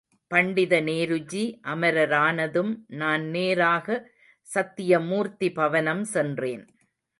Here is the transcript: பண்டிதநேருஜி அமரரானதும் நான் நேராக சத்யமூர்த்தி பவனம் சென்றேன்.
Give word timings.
பண்டிதநேருஜி 0.31 1.43
அமரரானதும் 1.63 2.71
நான் 2.93 3.25
நேராக 3.27 3.97
சத்யமூர்த்தி 4.49 5.49
பவனம் 5.49 6.03
சென்றேன். 6.15 6.63